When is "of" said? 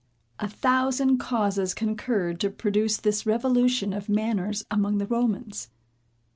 3.93-4.09